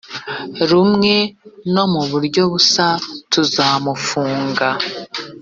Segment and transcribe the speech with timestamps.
[0.69, 1.15] rumwe
[1.73, 2.87] no mu buryo busa
[3.31, 4.67] tuzamufunga